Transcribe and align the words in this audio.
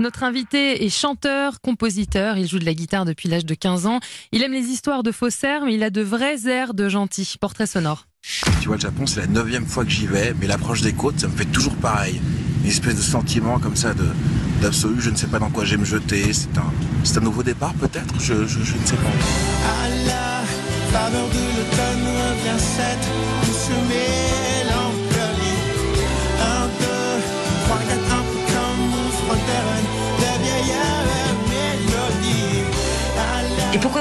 Notre 0.00 0.22
invité 0.22 0.84
est 0.84 0.90
chanteur, 0.90 1.60
compositeur. 1.60 2.38
Il 2.38 2.46
joue 2.46 2.60
de 2.60 2.64
la 2.64 2.74
guitare 2.74 3.04
depuis 3.04 3.28
l'âge 3.28 3.44
de 3.44 3.54
15 3.54 3.86
ans. 3.86 3.98
Il 4.30 4.42
aime 4.44 4.52
les 4.52 4.66
histoires 4.66 5.02
de 5.02 5.10
faussaires, 5.10 5.64
mais 5.64 5.74
il 5.74 5.82
a 5.82 5.90
de 5.90 6.02
vrais 6.02 6.46
airs 6.46 6.72
de 6.72 6.88
gentil. 6.88 7.34
Portrait 7.40 7.66
sonore. 7.66 8.06
Tu 8.60 8.68
vois, 8.68 8.76
le 8.76 8.80
Japon, 8.80 9.06
c'est 9.06 9.20
la 9.20 9.26
neuvième 9.26 9.66
fois 9.66 9.84
que 9.84 9.90
j'y 9.90 10.06
vais, 10.06 10.34
mais 10.40 10.46
l'approche 10.46 10.82
des 10.82 10.92
côtes, 10.92 11.18
ça 11.18 11.26
me 11.26 11.36
fait 11.36 11.46
toujours 11.46 11.74
pareil. 11.76 12.20
Une 12.62 12.70
espèce 12.70 12.96
de 12.96 13.02
sentiment 13.02 13.58
comme 13.58 13.76
ça 13.76 13.94
de 13.94 14.06
d'absolu, 14.60 15.00
je 15.00 15.10
ne 15.10 15.16
sais 15.16 15.28
pas 15.28 15.38
dans 15.38 15.50
quoi 15.50 15.64
je 15.64 15.72
vais 15.72 15.80
me 15.80 15.84
jeter. 15.84 16.32
C'est 16.32 16.56
un, 16.58 16.72
c'est 17.04 17.18
un 17.18 17.22
nouveau 17.22 17.42
départ 17.42 17.74
peut-être? 17.74 18.14
Je, 18.20 18.46
je, 18.46 18.58
je 18.62 18.74
ne 18.74 18.86
sais 18.86 18.96
pas. 18.96 19.08
À 19.08 19.88
la 20.06 20.42
faveur 20.92 21.28
de 21.28 21.34
l'automne 21.34 22.58
cette 22.58 24.37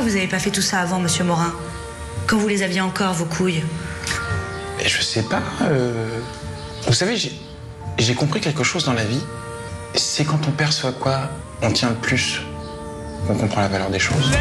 vous 0.07 0.15
n'avez 0.15 0.27
pas 0.27 0.39
fait 0.39 0.51
tout 0.51 0.61
ça 0.61 0.79
avant, 0.79 0.99
monsieur 0.99 1.23
Morin 1.23 1.53
Quand 2.27 2.37
vous 2.37 2.47
les 2.47 2.63
aviez 2.63 2.81
encore, 2.81 3.13
vos 3.13 3.25
couilles 3.25 3.63
je 4.85 5.01
sais 5.01 5.23
pas. 5.23 5.41
euh, 5.63 6.19
Vous 6.85 6.93
savez, 6.93 7.17
j'ai 7.17 7.33
j'ai 7.97 8.13
compris 8.13 8.39
quelque 8.39 8.63
chose 8.63 8.85
dans 8.85 8.93
la 8.93 9.03
vie. 9.03 9.21
C'est 9.95 10.23
quand 10.23 10.39
on 10.47 10.51
perçoit 10.51 10.91
quoi 10.91 11.31
on 11.63 11.71
tient 11.71 11.89
le 11.89 11.95
plus 11.95 12.41
qu'on 13.25 13.33
comprend 13.35 13.61
la 13.61 13.67
valeur 13.69 13.89
des 13.89 13.97
choses. 13.99 14.31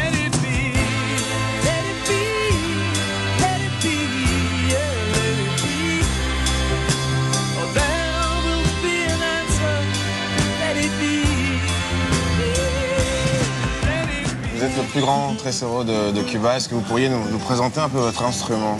Vous 14.57 14.63
êtes 14.63 14.75
le 14.75 14.83
plus 14.85 15.01
grand 15.01 15.35
trésor 15.35 15.85
de, 15.85 16.11
de 16.11 16.21
Cuba. 16.23 16.57
Est-ce 16.57 16.67
que 16.67 16.73
vous 16.73 16.81
pourriez 16.81 17.09
nous, 17.09 17.29
nous 17.29 17.37
présenter 17.37 17.79
un 17.79 17.89
peu 17.89 17.99
votre 17.99 18.23
instrument 18.23 18.79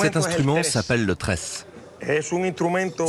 Cet 0.00 0.16
instrument 0.16 0.62
s'appelle 0.62 1.04
le 1.04 1.14
tresse. 1.14 1.66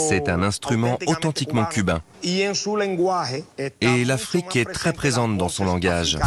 C'est 0.10 0.28
un 0.28 0.44
instrument 0.44 1.00
authentiquement 1.08 1.64
cubain. 1.64 2.02
Et 2.22 4.04
l'Afrique 4.04 4.58
est 4.58 4.66
très 4.66 4.92
présente 4.92 5.38
dans 5.38 5.48
son 5.48 5.64
langage. 5.64 6.20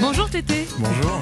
Bonjour 0.00 0.28
Tété. 0.30 0.66
Bonjour. 0.80 1.20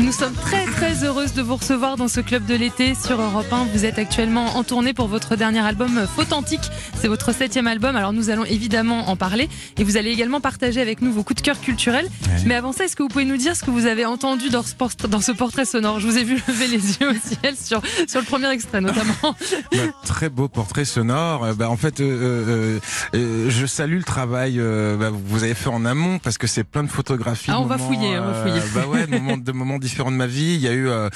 Nous 0.00 0.12
sommes 0.12 0.34
très 0.34 0.64
très 0.66 1.02
heureuses 1.04 1.32
de 1.34 1.42
vous 1.42 1.56
recevoir 1.56 1.96
dans 1.96 2.06
ce 2.06 2.20
club 2.20 2.46
de 2.46 2.54
l'été 2.54 2.94
sur 2.94 3.20
Europe 3.20 3.52
1. 3.52 3.64
Vous 3.72 3.84
êtes 3.84 3.98
actuellement 3.98 4.56
en 4.56 4.62
tournée 4.62 4.92
pour 4.94 5.08
votre 5.08 5.34
dernier 5.34 5.58
album 5.58 6.06
Fauthentique. 6.14 6.70
C'est 7.00 7.08
votre 7.08 7.34
septième 7.34 7.66
album. 7.66 7.96
Alors 7.96 8.12
nous 8.12 8.30
allons 8.30 8.44
évidemment 8.44 9.08
en 9.08 9.16
parler 9.16 9.48
et 9.76 9.82
vous 9.82 9.96
allez 9.96 10.10
également 10.10 10.40
partager 10.40 10.80
avec 10.80 11.02
nous 11.02 11.12
vos 11.12 11.24
coups 11.24 11.42
de 11.42 11.44
cœur 11.46 11.60
culturels. 11.60 12.08
Mais 12.46 12.54
avant 12.54 12.72
ça, 12.72 12.84
est-ce 12.84 12.94
que 12.94 13.02
vous 13.02 13.08
pouvez 13.08 13.24
nous 13.24 13.36
dire 13.36 13.56
ce 13.56 13.64
que 13.64 13.72
vous 13.72 13.86
avez 13.86 14.04
entendu 14.06 14.50
dans 14.50 14.62
ce, 14.62 14.74
port- 14.76 14.90
dans 15.08 15.20
ce 15.20 15.32
portrait 15.32 15.64
sonore? 15.64 15.98
Je 15.98 16.06
vous 16.06 16.16
ai 16.16 16.22
vu 16.24 16.34
lever 16.48 16.68
les 16.68 16.76
yeux 17.00 17.10
au 17.10 17.14
ciel 17.14 17.56
sur, 17.60 17.82
sur 18.06 18.20
le 18.20 18.26
premier 18.26 18.50
extrait 18.50 18.80
notamment. 18.80 19.12
Bah, 19.72 19.78
très 20.04 20.28
beau 20.28 20.48
portrait 20.48 20.84
sonore. 20.84 21.44
Euh, 21.44 21.54
Bah, 21.54 21.68
en 21.70 21.76
fait, 21.76 22.00
euh, 22.00 22.04
euh, 22.04 22.80
euh, 23.16 23.50
je 23.50 23.66
salue 23.66 23.98
le 23.98 24.04
travail 24.04 24.58
euh, 24.58 24.96
bah, 24.96 25.08
que 25.10 25.14
vous 25.26 25.42
avez 25.42 25.54
fait 25.54 25.68
en 25.70 25.84
amont 25.84 26.18
parce 26.20 26.38
que 26.38 26.46
c'est 26.46 26.64
plein 26.64 26.84
de 26.84 26.88
photographies. 26.88 27.50
Ah, 27.52 27.60
on 27.60 27.64
va 27.66 27.78
fouiller, 27.78 28.18
on 28.18 28.22
va 28.24 28.28
euh, 28.28 28.42
fouiller. 28.42 28.60
bah 28.74 28.86
ouais, 28.86 29.06
de 29.38 29.52
moments, 29.52 29.78
de 29.78 29.87
différents 29.88 30.12
de 30.12 30.16
ma 30.16 30.26
vie. 30.26 30.54
Il 30.54 30.60
y 30.60 30.68
a 30.68 30.72
eu 30.72 30.88
euh, 30.88 31.08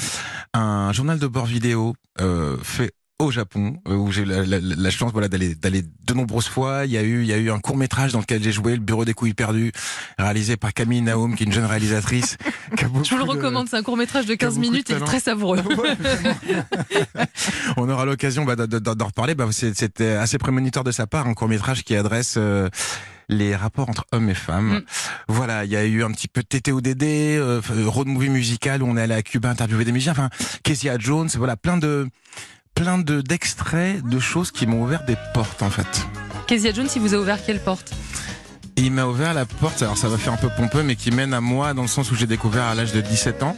un 0.54 0.92
journal 0.92 1.18
de 1.18 1.26
bord 1.26 1.46
vidéo 1.46 1.94
euh, 2.20 2.56
fait 2.62 2.92
au 3.18 3.30
Japon 3.30 3.76
euh, 3.86 3.94
où 3.94 4.10
j'ai 4.10 4.24
la, 4.24 4.44
la- 4.44 4.58
la 4.60 4.90
chance 4.90 5.12
voilà 5.12 5.28
d'aller 5.28 5.54
d'aller 5.54 5.82
de 5.82 6.12
nombreuses 6.14 6.48
fois 6.48 6.86
il 6.86 6.90
y 6.90 6.96
a 6.98 7.02
eu 7.04 7.20
il 7.22 7.28
y 7.28 7.32
a 7.32 7.36
eu 7.36 7.52
un 7.52 7.60
court 7.60 7.76
métrage 7.76 8.10
dans 8.12 8.18
lequel 8.18 8.42
j'ai 8.42 8.50
joué 8.50 8.72
le 8.72 8.80
bureau 8.80 9.04
des 9.04 9.14
couilles 9.14 9.32
perdues 9.34 9.70
réalisé 10.18 10.56
par 10.56 10.74
Camille 10.74 11.02
Naoum 11.02 11.36
qui 11.36 11.44
est 11.44 11.46
une 11.46 11.52
jeune 11.52 11.64
réalisatrice 11.66 12.36
Je 12.80 12.86
vous 12.86 12.98
le 13.18 13.24
de- 13.24 13.28
recommande, 13.30 13.68
c'est 13.68 13.76
un 13.76 13.82
court 13.84 13.96
métrage 13.96 14.26
de 14.26 14.34
qui 14.34 14.44
a 14.44 14.48
15 14.48 14.54
beaucoup 14.54 14.66
de 14.66 14.70
minutes 14.72 14.90
et 14.90 14.94
talent. 14.94 15.06
très 15.06 15.20
savoureux. 15.20 15.60
Ouais. 15.78 15.96
On 17.76 17.88
aura 17.88 18.04
l'occasion 18.04 18.44
bah, 18.44 18.56
de- 18.56 18.66
de- 18.66 18.78
d'en 18.78 19.06
reparler. 19.06 19.34
Bah, 19.34 19.46
C'était 19.52 20.12
assez 20.12 20.38
prémonitoire 20.38 20.84
de 20.84 20.90
sa 20.90 21.06
part, 21.06 21.26
un 21.26 21.34
court 21.34 21.48
métrage 21.48 21.84
qui 21.84 21.94
adresse 21.96 22.34
euh, 22.38 22.68
les 23.28 23.56
rapports 23.56 23.88
entre 23.88 24.04
hommes 24.12 24.30
et 24.30 24.34
femmes. 24.34 24.78
Mm. 24.78 24.82
Voilà, 25.28 25.64
il 25.64 25.70
y 25.70 25.76
a 25.76 25.84
eu 25.84 26.02
un 26.04 26.10
petit 26.10 26.28
peu 26.28 26.42
de 26.42 26.46
TTODD, 26.46 27.02
euh, 27.02 27.60
road 27.86 28.06
movie 28.06 28.28
musical 28.28 28.82
où 28.82 28.86
on 28.86 28.96
est 28.96 29.02
allé 29.02 29.14
à 29.14 29.22
Cuba 29.22 29.50
interviewer 29.50 29.84
des 29.84 29.92
musiciens. 29.92 30.12
Enfin, 30.12 30.30
Kezia 30.62 30.98
Jones, 30.98 31.28
voilà, 31.36 31.56
plein 31.56 31.76
de 31.76 32.08
plein 32.74 32.98
de 32.98 33.20
d'extraits 33.20 34.02
de 34.02 34.18
choses 34.18 34.50
qui 34.50 34.66
m'ont 34.66 34.82
ouvert 34.82 35.04
des 35.04 35.16
portes 35.34 35.62
en 35.62 35.70
fait. 35.70 36.06
Kezia 36.46 36.72
Jones, 36.72 36.88
il 36.94 37.00
vous 37.00 37.14
a 37.14 37.18
ouvert 37.18 37.44
quelle 37.44 37.60
porte? 37.60 37.92
Il 38.76 38.90
m'a 38.92 39.04
ouvert 39.04 39.34
la 39.34 39.44
porte, 39.44 39.82
alors 39.82 39.98
ça 39.98 40.08
va 40.08 40.16
faire 40.16 40.32
un 40.32 40.38
peu 40.38 40.48
pompeux, 40.48 40.82
mais 40.82 40.96
qui 40.96 41.10
mène 41.10 41.34
à 41.34 41.40
moi 41.40 41.74
dans 41.74 41.82
le 41.82 41.88
sens 41.88 42.10
où 42.10 42.14
j'ai 42.14 42.26
découvert 42.26 42.64
à 42.64 42.74
l'âge 42.74 42.92
de 42.92 43.02
17 43.02 43.42
ans. 43.42 43.56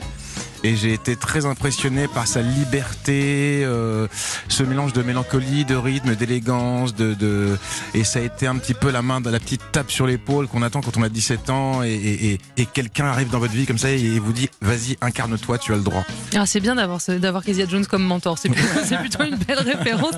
Et 0.64 0.76
j'ai 0.76 0.94
été 0.94 1.14
très 1.14 1.44
impressionné 1.44 2.08
par 2.08 2.26
sa 2.26 2.40
liberté, 2.40 3.60
euh, 3.64 4.08
ce 4.48 4.62
mélange 4.62 4.92
de 4.94 5.02
mélancolie, 5.02 5.64
de 5.64 5.74
rythme, 5.76 6.14
d'élégance, 6.14 6.94
de, 6.94 7.12
de, 7.14 7.58
et 7.92 8.02
ça 8.02 8.18
a 8.18 8.22
été 8.22 8.46
un 8.46 8.56
petit 8.56 8.74
peu 8.74 8.90
la 8.90 9.02
main, 9.02 9.20
la 9.24 9.38
petite 9.38 9.60
tape 9.72 9.90
sur 9.90 10.06
l'épaule 10.06 10.48
qu'on 10.48 10.62
attend 10.62 10.80
quand 10.80 10.96
on 10.96 11.02
a 11.02 11.08
17 11.08 11.50
ans 11.50 11.82
et, 11.82 11.92
et, 11.92 12.32
et, 12.32 12.40
et 12.62 12.66
quelqu'un 12.66 13.04
arrive 13.06 13.28
dans 13.30 13.38
votre 13.38 13.52
vie 13.52 13.66
comme 13.66 13.78
ça 13.78 13.90
et 13.90 14.18
vous 14.18 14.32
dit, 14.32 14.48
vas-y, 14.62 14.96
incarne-toi, 15.00 15.58
tu 15.58 15.72
as 15.72 15.76
le 15.76 15.82
droit. 15.82 16.04
Ah, 16.34 16.46
c'est 16.46 16.60
bien 16.60 16.74
d'avoir 16.76 17.00
d'avoir 17.08 17.44
Kezia 17.44 17.66
Jones 17.68 17.86
comme 17.86 18.02
mentor. 18.02 18.38
C'est 18.38 18.48
plutôt, 18.98 19.22
une 19.24 19.36
belle 19.36 19.60
référence. 19.60 20.14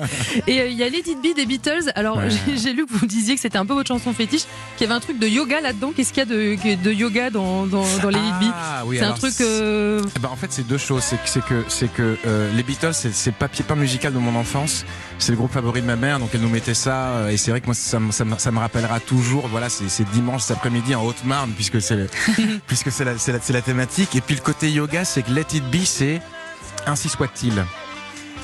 Et 0.47 0.61
euh, 0.61 0.67
il 0.67 0.77
y 0.77 0.83
a 0.83 0.87
It 0.87 1.05
Be 1.21 1.35
des 1.35 1.45
Beatles. 1.45 1.91
Alors 1.95 2.17
Ouais. 2.17 2.29
j'ai- 2.55 2.73
lu 2.73 2.85
que 2.85 2.93
vous 2.93 3.05
disiez 3.05 3.35
que 3.35 3.41
c'était 3.41 3.57
un 3.57 3.65
peu 3.65 3.73
votre 3.73 3.87
chanson 3.87 4.13
fétiche, 4.13 4.43
qu'il 4.77 4.85
y 4.87 4.89
avait 4.89 4.95
un 4.95 4.99
truc 5.01 5.19
de 5.19 5.27
yoga 5.27 5.61
là-dedans. 5.61 5.91
Qu'est-ce 5.95 6.13
qu'il 6.13 6.19
y 6.19 6.21
a 6.21 6.25
de, 6.25 6.81
de 6.83 6.91
yoga 6.91 7.29
dans, 7.29 7.65
dans, 7.65 7.83
dans 8.01 8.09
It 8.09 8.15
Be 8.39 8.51
Ah, 8.53 8.83
oui, 8.85 8.97
C'est 8.99 9.05
un 9.05 9.11
truc. 9.13 9.33
euh, 9.41 10.01
Eh 10.15 10.19
ben, 10.19 10.29
en 10.29 10.35
fait, 10.37 10.51
c'est 10.51 10.65
deux 10.65 10.77
choses. 10.77 11.03
C'est 11.03 11.41
que, 11.43 11.65
c'est 11.67 11.87
que, 11.91 12.17
euh, 12.25 12.51
les 12.53 12.63
Beatles, 12.63 12.93
c'est, 12.93 13.31
pied 13.49 13.65
pain 13.67 13.75
musical 13.75 14.13
de 14.13 14.17
mon 14.19 14.35
enfance. 14.35 14.85
C'est 15.19 15.31
le 15.31 15.37
groupe 15.37 15.51
favori 15.51 15.81
de 15.81 15.85
ma 15.87 15.95
mère, 15.95 16.19
donc 16.19 16.29
elle 16.33 16.41
nous 16.41 16.49
mettait 16.49 16.73
ça. 16.73 17.07
euh, 17.09 17.29
Et 17.29 17.37
c'est 17.37 17.51
vrai 17.51 17.59
que 17.61 17.65
moi, 17.65 17.75
ça, 17.75 17.99
me- 17.99 18.11
ça, 18.11 18.23
ça 18.37 18.51
me 18.51 18.59
rappellera 18.59 18.99
toujours. 18.99 19.47
Voilà, 19.49 19.69
c'est, 19.69 19.89
dimanche 20.11 20.43
cet 20.43 20.57
après-midi 20.57 20.95
en 20.95 21.03
Haute-Marne, 21.03 21.51
puisque 21.55 21.81
c'est, 21.81 22.07
puisque 22.67 22.91
c'est 22.91 23.03
la, 23.05 23.17
c'est 23.17 23.31
la, 23.31 23.61
thématique. 23.61 24.15
Et 24.15 24.21
puis 24.21 24.35
le 24.35 24.41
côté 24.41 24.71
yoga, 24.71 25.03
c'est 25.05 25.23
que 25.23 25.31
Let 25.31 25.47
It 25.53 25.63
Be, 25.71 25.83
c'est 25.83 26.21
ainsi 26.85 27.09
soit-il. 27.09 27.65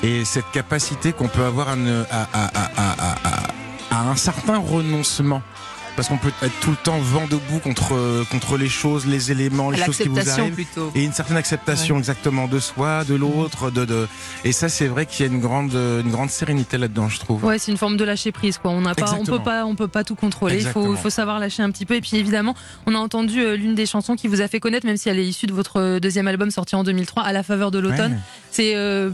Et 0.02 0.24
cette 0.24 0.50
capacité 0.52 1.12
qu'on 1.12 1.28
peut 1.28 1.44
avoir 1.44 1.76
ne- 1.76 2.04
à, 2.10 2.28
à, 2.32 2.50
à- 2.76 3.46
à 3.90 4.00
un 4.10 4.16
certain 4.16 4.58
renoncement. 4.58 5.40
Parce 5.96 6.08
qu'on 6.08 6.18
peut 6.18 6.32
être 6.42 6.60
tout 6.60 6.70
le 6.70 6.76
temps 6.76 6.98
vent 6.98 7.26
debout 7.30 7.60
contre, 7.60 8.24
contre 8.30 8.56
les 8.56 8.68
choses, 8.68 9.06
les 9.06 9.30
éléments, 9.30 9.70
les 9.70 9.82
choses 9.82 9.98
qui 9.98 10.08
vous 10.08 10.28
arrivent. 10.28 10.54
plutôt. 10.54 10.90
Et 10.94 11.04
une 11.04 11.12
certaine 11.12 11.36
acceptation 11.36 11.98
exactement 11.98 12.48
de 12.48 12.58
soi, 12.58 13.04
de 13.04 13.14
l'autre, 13.14 13.70
de, 13.70 13.84
de 13.84 14.08
et 14.44 14.52
ça 14.52 14.68
c'est 14.68 14.86
vrai 14.86 15.06
qu'il 15.06 15.24
y 15.24 15.28
a 15.28 15.32
une 15.32 15.40
grande 15.40 15.74
une 15.74 16.10
grande 16.10 16.30
sérénité 16.30 16.78
là-dedans, 16.78 17.08
je 17.08 17.18
trouve. 17.20 17.44
Ouais, 17.44 17.58
c'est 17.58 17.70
une 17.70 17.78
forme 17.78 17.96
de 17.96 18.04
lâcher 18.04 18.32
prise 18.32 18.58
quoi. 18.58 18.70
On 18.70 18.80
n'a 18.80 18.94
pas, 18.94 19.14
on 19.14 19.24
peut 19.24 19.42
pas, 19.42 19.64
on 19.66 19.74
peut 19.74 19.88
pas 19.88 20.04
tout 20.04 20.14
contrôler. 20.14 20.60
Il 20.60 20.66
faut, 20.66 20.94
faut 20.96 21.10
savoir 21.10 21.38
lâcher 21.38 21.62
un 21.62 21.70
petit 21.70 21.86
peu. 21.86 21.94
Et 21.94 22.00
puis 22.00 22.16
évidemment, 22.16 22.54
on 22.86 22.94
a 22.94 22.98
entendu 22.98 23.40
euh, 23.40 23.56
l'une 23.56 23.74
des 23.74 23.86
chansons 23.86 24.16
qui 24.16 24.28
vous 24.28 24.40
a 24.40 24.48
fait 24.48 24.60
connaître, 24.60 24.86
même 24.86 24.96
si 24.96 25.08
elle 25.08 25.18
est 25.18 25.26
issue 25.26 25.46
de 25.46 25.52
votre 25.52 25.80
euh, 25.80 26.00
deuxième 26.00 26.28
album 26.28 26.50
sorti 26.50 26.74
en 26.76 26.84
2003, 26.84 27.22
à 27.22 27.32
la 27.32 27.42
faveur 27.42 27.70
de 27.70 27.78
l'automne. 27.78 28.12
Ouais. 28.12 28.18
C'est 28.50 28.76
euh, 28.76 29.10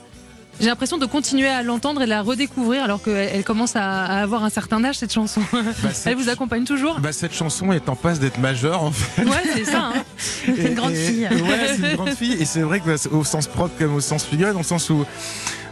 j'ai 0.60 0.66
l'impression 0.66 0.98
de 0.98 1.06
continuer 1.06 1.48
à 1.48 1.62
l'entendre 1.62 2.02
et 2.02 2.04
de 2.04 2.10
la 2.10 2.22
redécouvrir 2.22 2.84
alors 2.84 3.02
qu'elle 3.02 3.30
elle 3.32 3.44
commence 3.44 3.76
à, 3.76 4.04
avoir 4.04 4.44
un 4.44 4.50
certain 4.50 4.84
âge 4.84 4.96
cette 4.98 5.12
chanson. 5.12 5.40
Bah, 5.52 5.58
Elle 6.06 6.16
vous 6.16 6.28
accompagne 6.28 6.64
toujours? 6.64 7.00
Bah, 7.00 7.12
cette 7.12 7.34
chanson 7.34 7.72
est 7.72 7.88
en 7.88 7.96
passe 7.96 8.20
d'être 8.20 8.38
majeure 8.38 8.82
en 8.82 8.90
fait. 8.92 9.24
Ouais, 9.24 9.42
c'est 9.54 9.64
ça. 9.64 9.90
hein. 9.94 10.04
Et- 10.48 10.68
une 10.68 10.74
grande 10.74 10.92
et- 10.92 11.06
fille. 11.06 11.26
Ouais, 11.28 11.74
c'est 11.76 11.90
une 11.90 11.96
grande 11.96 12.10
fille. 12.14 12.34
Et 12.40 12.44
c'est 12.44 12.60
vrai 12.62 12.80
que 12.80 12.86
bah, 12.86 12.96
c'est 12.98 13.10
au 13.10 13.24
sens 13.24 13.46
propre 13.46 13.74
comme 13.78 13.94
au 13.94 14.00
sens 14.00 14.24
figuré, 14.24 14.52
dans 14.52 14.58
le 14.58 14.64
sens 14.64 14.90
où, 14.90 15.04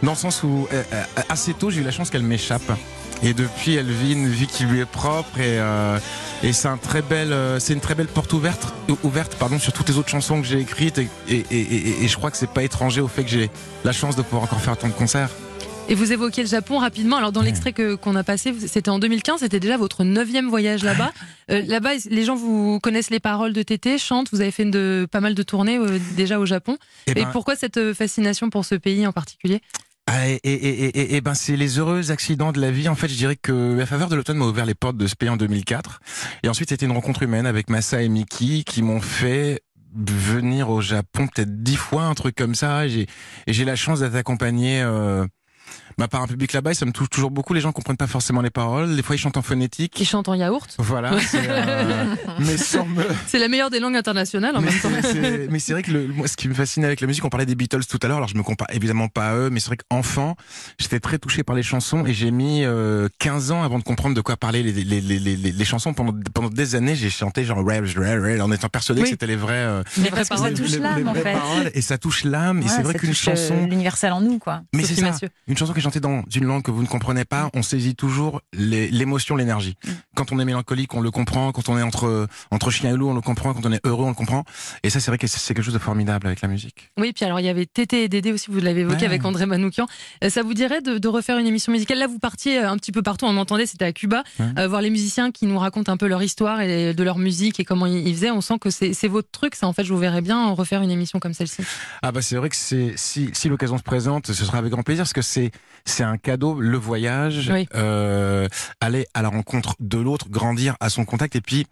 dans 0.03 0.11
le 0.11 0.17
sens 0.17 0.43
où 0.43 0.67
euh, 0.73 0.83
euh, 0.93 1.03
assez 1.29 1.53
tôt 1.53 1.69
j'ai 1.69 1.81
eu 1.81 1.83
la 1.83 1.91
chance 1.91 2.09
qu'elle 2.09 2.23
m'échappe. 2.23 2.71
Et 3.21 3.33
depuis, 3.33 3.75
elle 3.75 3.91
vit 3.91 4.13
une 4.13 4.29
vie 4.29 4.47
qui 4.47 4.63
lui 4.63 4.79
est 4.79 4.85
propre 4.85 5.39
et, 5.39 5.59
euh, 5.59 5.97
et 6.43 6.53
c'est 6.53 6.67
un 6.67 6.77
très 6.77 7.01
belle, 7.01 7.33
euh, 7.33 7.59
c'est 7.59 7.73
une 7.73 7.81
très 7.81 7.95
belle 7.95 8.07
porte 8.07 8.31
ouverte, 8.33 8.73
ou- 8.89 8.97
ouverte 9.03 9.35
pardon, 9.35 9.59
sur 9.59 9.73
toutes 9.73 9.89
les 9.89 9.97
autres 9.97 10.09
chansons 10.09 10.41
que 10.41 10.47
j'ai 10.47 10.59
écrites 10.59 10.97
et, 10.97 11.09
et, 11.27 11.45
et, 11.51 11.59
et- 11.59 12.03
et 12.03 12.07
je 12.07 12.15
crois 12.17 12.31
que 12.31 12.37
c'est 12.37 12.49
pas 12.49 12.63
étranger 12.63 13.01
au 13.01 13.07
fait 13.07 13.23
que 13.23 13.29
j'ai 13.29 13.49
la 13.83 13.91
chance 13.91 14.15
de 14.15 14.21
pouvoir 14.21 14.43
encore 14.43 14.61
faire 14.61 14.77
tant 14.77 14.87
de 14.87 14.93
concerts. 14.93 15.29
Et 15.91 15.95
vous 15.95 16.11
évoquez 16.13 16.43
le 16.43 16.47
Japon 16.47 16.77
rapidement. 16.77 17.17
Alors 17.17 17.31
dans 17.31 17.41
l'extrait 17.41 17.73
que 17.73 17.95
qu'on 17.95 18.15
a 18.15 18.23
passé, 18.23 18.53
c'était 18.67 18.91
en 18.91 18.99
2015, 18.99 19.39
c'était 19.39 19.59
déjà 19.59 19.75
votre 19.75 20.03
neuvième 20.03 20.47
voyage 20.47 20.83
là-bas. 20.83 21.11
Euh, 21.49 21.63
là-bas, 21.65 21.93
les 22.11 22.23
gens 22.25 22.35
vous 22.35 22.79
connaissent 22.79 23.09
les 23.09 23.19
paroles 23.19 23.53
de 23.53 23.63
Tété, 23.63 23.97
chantent. 23.97 24.27
Vous 24.31 24.39
avez 24.41 24.51
fait 24.51 24.65
de, 24.65 25.07
pas 25.11 25.19
mal 25.19 25.33
de 25.33 25.41
tournées 25.41 25.79
euh, 25.79 25.97
déjà 26.15 26.39
au 26.39 26.45
Japon. 26.45 26.77
Et 27.07 27.11
Et 27.11 27.13
ben, 27.15 27.29
pourquoi 27.31 27.55
cette 27.55 27.93
fascination 27.93 28.51
pour 28.51 28.65
ce 28.65 28.75
pays 28.75 29.07
en 29.07 29.11
particulier? 29.13 29.63
Ah, 30.11 30.27
et, 30.27 31.15
et, 31.15 31.21
ben 31.21 31.35
c'est 31.35 31.55
les 31.55 31.77
heureux 31.77 32.09
accidents 32.09 32.51
de 32.51 32.59
la 32.59 32.71
vie. 32.71 32.89
En 32.89 32.95
fait, 32.95 33.07
je 33.07 33.15
dirais 33.15 33.35
que 33.35 33.75
la 33.77 33.85
faveur 33.85 34.09
de 34.09 34.15
l'automne 34.15 34.37
m'a 34.37 34.45
ouvert 34.45 34.65
les 34.65 34.73
portes 34.73 34.97
de 34.97 35.05
ce 35.05 35.15
pays 35.15 35.29
en 35.29 35.37
2004. 35.37 35.99
Et 36.41 36.49
ensuite, 36.49 36.69
c'était 36.69 36.87
une 36.87 36.93
rencontre 36.93 37.21
humaine 37.21 37.45
avec 37.45 37.69
Massa 37.69 38.01
et 38.01 38.09
Miki 38.09 38.63
qui 38.63 38.81
m'ont 38.81 39.01
fait 39.01 39.61
venir 39.95 40.71
au 40.71 40.81
Japon 40.81 41.27
peut-être 41.27 41.61
dix 41.61 41.75
fois, 41.75 42.05
un 42.05 42.15
truc 42.15 42.35
comme 42.35 42.55
ça. 42.55 42.87
Et 42.87 43.05
j'ai 43.45 43.65
la 43.65 43.75
chance 43.75 43.99
d'être 43.99 44.15
accompagné 44.15 44.81
euh, 44.81 45.27
bah, 45.99 46.07
par 46.07 46.21
un 46.21 46.27
public 46.27 46.53
là-bas, 46.53 46.73
ça 46.73 46.85
me 46.85 46.91
touche 46.91 47.09
toujours 47.09 47.29
beaucoup. 47.29 47.53
Les 47.53 47.59
gens 47.59 47.73
comprennent 47.73 47.97
pas 47.97 48.07
forcément 48.07 48.41
les 48.41 48.49
paroles. 48.49 48.95
Des 48.95 49.03
fois, 49.03 49.15
ils 49.15 49.19
chantent 49.19 49.35
en 49.35 49.41
phonétique. 49.41 49.99
Ils 49.99 50.05
chantent 50.05 50.29
en 50.29 50.33
yaourt. 50.33 50.73
Voilà. 50.77 51.11
Euh, 51.13 52.15
mais 52.39 52.55
sans 52.55 52.85
me... 52.85 53.03
C'est 53.27 53.37
la 53.37 53.49
meilleure 53.49 53.69
des 53.69 53.81
langues 53.81 53.97
internationales 53.97 54.55
en 54.55 54.61
mais 54.61 54.71
même 54.71 54.79
temps. 54.79 54.89
Mais 55.49 55.59
c'est 55.59 55.73
vrai 55.73 55.83
que 55.83 55.91
le, 55.91 56.07
moi, 56.07 56.27
ce 56.27 56.37
qui 56.37 56.47
me 56.47 56.53
fascine 56.53 56.85
avec 56.85 57.01
la 57.01 57.07
musique, 57.07 57.25
on 57.25 57.29
parlait 57.29 57.45
des 57.45 57.55
Beatles 57.55 57.85
tout 57.85 57.99
à 58.01 58.07
l'heure. 58.07 58.17
Alors, 58.17 58.29
je 58.29 58.37
me 58.37 58.43
compare 58.43 58.69
évidemment 58.71 59.09
pas 59.09 59.31
à 59.31 59.35
eux, 59.35 59.49
mais 59.49 59.59
c'est 59.59 59.67
vrai 59.67 59.77
qu'enfant, 59.77 60.37
j'étais 60.79 61.01
très 61.01 61.19
touché 61.19 61.43
par 61.43 61.55
les 61.55 61.63
chansons 61.63 62.05
et 62.05 62.13
j'ai 62.13 62.31
mis 62.31 62.63
euh, 62.63 63.09
15 63.19 63.51
ans 63.51 63.63
avant 63.63 63.77
de 63.77 63.83
comprendre 63.83 64.15
de 64.15 64.21
quoi 64.21 64.37
parlaient 64.37 64.63
les, 64.63 64.71
les, 64.71 65.01
les, 65.01 65.19
les, 65.19 65.35
les 65.35 65.65
chansons. 65.65 65.93
Pendant, 65.93 66.13
pendant 66.33 66.49
des 66.49 66.75
années, 66.75 66.95
j'ai 66.95 67.09
chanté 67.09 67.43
genre 67.43 67.59
en 67.59 68.51
étant 68.53 68.69
persuadé 68.69 69.01
que 69.01 69.09
c'était 69.09 69.27
les 69.27 69.35
vrais, 69.35 69.53
euh, 69.55 69.83
les 69.97 70.09
vraies 70.09 70.23
paroles. 70.23 70.55
Ça 70.55 70.63
touche 70.63 70.77
l'âme, 70.79 71.07
en 71.09 71.13
fait. 71.13 71.33
Paroles, 71.33 71.71
et 71.73 71.81
ça 71.81 71.97
touche 71.97 72.23
l'âme. 72.23 72.61
et 72.61 72.69
c'est 72.69 72.83
vrai 72.83 72.93
qu'une 72.93 73.13
chanson. 73.13 73.67
L'universel 73.69 74.13
en 74.13 74.21
nous, 74.21 74.39
quoi. 74.39 74.61
Mais 74.73 74.83
c'est 74.83 74.95
ça. 74.95 75.13
Une 75.47 75.57
chanson 75.57 75.73
qui 75.73 75.81
est 75.89 75.91
chantée 75.91 75.99
dans 75.99 76.23
une 76.35 76.45
langue 76.45 76.63
que 76.63 76.71
vous 76.71 76.81
ne 76.81 76.87
comprenez 76.87 77.25
pas, 77.25 77.49
on 77.53 77.63
saisit 77.63 77.95
toujours 77.95 78.41
l'émotion, 78.53 79.35
l'énergie. 79.35 79.75
Mm. 79.85 79.91
Quand 80.15 80.31
on 80.31 80.39
est 80.39 80.45
mélancolique, 80.45 80.93
on 80.93 81.01
le 81.01 81.11
comprend. 81.11 81.51
Quand 81.51 81.69
on 81.69 81.77
est 81.77 81.81
entre 81.81 82.27
entre 82.51 82.71
chien 82.71 82.93
et 82.93 82.97
loup, 82.97 83.09
on 83.09 83.13
le 83.13 83.21
comprend. 83.21 83.53
Quand 83.53 83.65
on 83.65 83.71
est 83.71 83.85
heureux, 83.85 84.05
on 84.05 84.09
le 84.09 84.15
comprend. 84.15 84.43
Et 84.83 84.89
ça, 84.89 84.99
c'est 84.99 85.11
vrai 85.11 85.17
que 85.17 85.27
c'est 85.27 85.53
quelque 85.53 85.63
chose 85.63 85.73
de 85.73 85.79
formidable 85.79 86.27
avec 86.27 86.41
la 86.41 86.47
musique. 86.47 86.91
Oui, 86.97 87.13
puis 87.13 87.25
alors 87.25 87.39
il 87.39 87.45
y 87.45 87.49
avait 87.49 87.65
Tété 87.65 88.03
et 88.03 88.09
Dédé 88.09 88.31
aussi, 88.31 88.51
vous 88.51 88.59
l'avez 88.59 88.81
évoqué 88.81 89.05
avec 89.05 89.25
André 89.25 89.45
Manoukian. 89.45 89.87
Euh, 90.23 90.29
ça 90.29 90.43
vous 90.43 90.53
dirait 90.53 90.81
de, 90.81 91.07
refaire 91.07 91.39
une 91.39 91.47
émission 91.47 91.71
musicale? 91.71 91.97
Là, 91.97 92.07
vous 92.07 92.19
partiez 92.19 92.59
euh, 92.59 92.69
un 92.69 92.77
petit 92.77 92.91
peu 92.91 93.01
partout. 93.01 93.25
On 93.25 93.37
entendait, 93.37 93.65
c'était 93.65 93.85
à 93.85 93.93
Cuba, 93.93 94.23
euh, 94.39 94.67
voir 94.67 94.81
les 94.81 94.89
musiciens 94.89 95.31
qui 95.31 95.47
nous 95.47 95.57
racontent 95.57 95.91
un 95.91 95.97
peu 95.97 96.07
leur 96.07 96.21
histoire 96.21 96.61
et 96.61 96.93
de 96.93 97.03
leur 97.03 97.17
musique 97.17 97.59
et 97.59 97.65
comment 97.65 97.85
ils 97.85 98.13
faisaient. 98.13 98.31
On 98.31 98.41
sent 98.41 98.59
que 98.59 98.69
c'est 98.69 99.07
votre 99.07 99.31
truc. 99.31 99.55
Ça, 99.55 99.67
en 99.67 99.73
fait, 99.73 99.83
je 99.83 99.93
vous 99.93 99.99
verrais 99.99 100.21
bien 100.21 100.51
refaire 100.51 100.81
une 100.81 100.91
émission 100.91 101.19
comme 101.19 101.33
celle-ci. 101.33 101.63
Ah 102.01 102.11
bah 102.11 102.21
c'est 102.21 102.35
vrai 102.35 102.49
que 102.49 102.55
si, 102.55 102.93
si 102.95 103.49
l'occasion 103.49 103.77
se 103.77 103.83
présente, 103.83 104.27
ce 104.27 104.45
sera 104.45 104.57
avec 104.57 104.71
grand 104.71 104.83
plaisir 104.83 105.03
parce 105.03 105.13
que 105.13 105.21
c'est 105.21 105.51
c'est 105.85 106.03
un 106.03 106.17
cadeau, 106.17 106.59
le 106.59 106.77
voyage, 106.77 107.51
euh, 107.75 108.47
aller 108.81 109.05
à 109.13 109.21
la 109.21 109.29
rencontre 109.29 109.75
de 109.79 109.97
l'autre, 109.97 110.29
grandir 110.29 110.75
à 110.79 110.89
son 110.89 111.05
contact 111.05 111.35
et 111.35 111.41
puis 111.41 111.67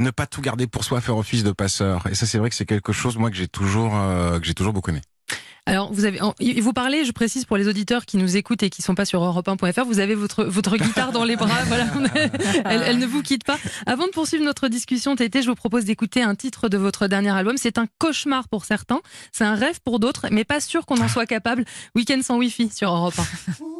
ne 0.00 0.10
pas 0.10 0.26
tout 0.26 0.40
garder 0.40 0.66
pour 0.66 0.84
soi, 0.84 1.00
faire 1.00 1.16
office 1.16 1.44
de 1.44 1.52
passeur. 1.52 2.06
Et 2.08 2.14
ça, 2.14 2.26
c'est 2.26 2.38
vrai 2.38 2.50
que 2.50 2.56
c'est 2.56 2.66
quelque 2.66 2.92
chose, 2.92 3.16
moi, 3.16 3.30
que 3.30 3.36
j'ai 3.36 3.48
toujours, 3.48 3.96
euh, 3.96 4.38
que 4.38 4.46
j'ai 4.46 4.54
toujours 4.54 4.72
beaucoup 4.72 4.90
aimé. 4.90 5.00
Alors, 5.68 5.92
vous 5.92 6.06
avez, 6.06 6.18
vous 6.60 6.72
parlez, 6.72 7.04
je 7.04 7.12
précise 7.12 7.44
pour 7.44 7.58
les 7.58 7.68
auditeurs 7.68 8.06
qui 8.06 8.16
nous 8.16 8.38
écoutent 8.38 8.62
et 8.62 8.70
qui 8.70 8.80
sont 8.80 8.94
pas 8.94 9.04
sur 9.04 9.20
europe1.fr, 9.22 9.84
vous 9.84 9.98
avez 9.98 10.14
votre, 10.14 10.44
votre 10.44 10.78
guitare 10.78 11.12
dans 11.12 11.24
les 11.24 11.36
bras, 11.36 11.62
voilà, 11.66 11.86
elle, 12.64 12.82
elle, 12.86 12.98
ne 12.98 13.06
vous 13.06 13.22
quitte 13.22 13.44
pas. 13.44 13.58
Avant 13.84 14.06
de 14.06 14.10
poursuivre 14.10 14.44
notre 14.44 14.68
discussion, 14.68 15.14
Tété, 15.14 15.42
je 15.42 15.48
vous 15.48 15.54
propose 15.54 15.84
d'écouter 15.84 16.22
un 16.22 16.34
titre 16.34 16.70
de 16.70 16.78
votre 16.78 17.06
dernier 17.06 17.30
album. 17.30 17.56
C'est 17.58 17.76
un 17.76 17.86
cauchemar 17.98 18.48
pour 18.48 18.64
certains, 18.64 19.00
c'est 19.30 19.44
un 19.44 19.54
rêve 19.54 19.80
pour 19.84 20.00
d'autres, 20.00 20.28
mais 20.30 20.44
pas 20.44 20.60
sûr 20.60 20.86
qu'on 20.86 21.00
en 21.02 21.08
soit 21.08 21.26
capable. 21.26 21.66
Week-end 21.94 22.20
sans 22.22 22.38
Wi-Fi 22.38 22.70
sur 22.70 22.90
Europe 22.90 23.18
1. 23.18 23.64